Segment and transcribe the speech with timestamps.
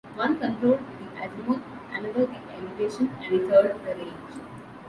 [0.15, 1.61] One controlled the azimuth,
[1.93, 4.41] another the elevation, and the third the range.